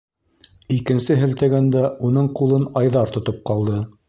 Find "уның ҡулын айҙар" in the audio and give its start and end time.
2.09-3.15